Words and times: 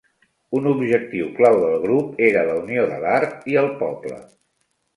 Un 0.59 0.69
objectiu 0.69 1.27
clau 1.35 1.59
del 1.65 1.77
grup 1.85 2.25
era 2.29 2.47
la 2.49 2.57
unió 2.63 2.89
de 2.95 2.99
l'art 3.07 3.47
i 3.55 3.61
el 3.65 3.73
poble. 3.85 4.21